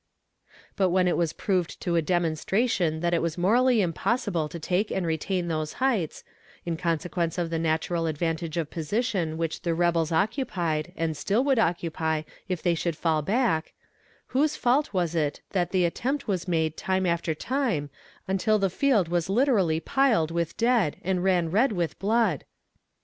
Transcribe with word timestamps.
But 0.75 0.89
when 0.89 1.07
it 1.07 1.15
was 1.15 1.31
proved 1.31 1.79
to 1.81 1.95
a 1.95 2.01
demonstration 2.01 3.01
that 3.01 3.13
it 3.13 3.21
was 3.21 3.37
morally 3.37 3.81
impossible 3.83 4.49
to 4.49 4.57
take 4.57 4.89
and 4.89 5.05
retain 5.05 5.47
those 5.47 5.73
heights, 5.73 6.23
in 6.65 6.75
consequence 6.75 7.37
of 7.37 7.51
the 7.51 7.59
natural 7.59 8.07
advantage 8.07 8.57
of 8.57 8.71
position 8.71 9.37
which 9.37 9.61
the 9.61 9.75
rebels 9.75 10.11
occupied, 10.11 10.91
and 10.95 11.15
still 11.15 11.43
would 11.43 11.59
occupy 11.59 12.23
if 12.49 12.63
they 12.63 12.73
should 12.73 12.95
fall 12.97 13.21
back 13.21 13.73
whose 14.29 14.55
fault 14.55 14.91
was 14.91 15.13
it 15.13 15.41
that 15.51 15.69
the 15.69 15.85
attempt 15.85 16.27
was 16.27 16.47
made 16.47 16.75
time 16.75 17.05
after 17.05 17.35
time, 17.35 17.91
until 18.27 18.57
the 18.57 18.71
field 18.71 19.07
was 19.07 19.29
literally 19.29 19.79
piled 19.79 20.31
with 20.31 20.57
dead 20.57 20.97
and 21.03 21.23
ran 21.23 21.51
red 21.51 21.71
with 21.71 21.99
blood? 21.99 22.43